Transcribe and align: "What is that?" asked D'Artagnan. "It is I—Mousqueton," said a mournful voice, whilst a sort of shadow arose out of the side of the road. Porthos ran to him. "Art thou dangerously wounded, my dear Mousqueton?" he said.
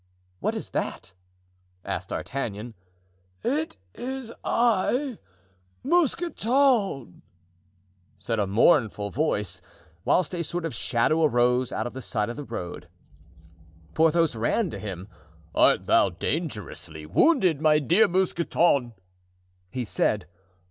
"What 0.39 0.55
is 0.55 0.71
that?" 0.71 1.13
asked 1.85 2.09
D'Artagnan. 2.09 2.73
"It 3.43 3.77
is 3.93 4.33
I—Mousqueton," 4.43 7.21
said 8.17 8.39
a 8.39 8.47
mournful 8.47 9.11
voice, 9.11 9.61
whilst 10.03 10.33
a 10.33 10.43
sort 10.43 10.65
of 10.65 10.73
shadow 10.73 11.23
arose 11.23 11.71
out 11.71 11.85
of 11.85 11.93
the 11.93 12.01
side 12.01 12.29
of 12.31 12.35
the 12.35 12.43
road. 12.43 12.87
Porthos 13.93 14.35
ran 14.35 14.71
to 14.71 14.79
him. 14.79 15.07
"Art 15.53 15.85
thou 15.85 16.09
dangerously 16.09 17.05
wounded, 17.05 17.61
my 17.61 17.77
dear 17.77 18.07
Mousqueton?" 18.07 18.93
he 19.69 19.85
said. 19.85 20.25